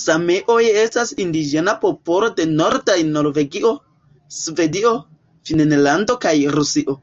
[0.00, 3.72] Sameoj estas indiĝena popolo de nordaj Norvegio,
[4.42, 4.94] Svedio,
[5.52, 7.02] Finnlando kaj Rusio.